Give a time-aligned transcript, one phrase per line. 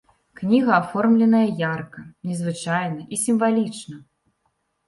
[0.39, 1.43] Кніга аформленая
[1.75, 2.01] ярка,
[2.31, 3.95] незвычайна і сімвалічна.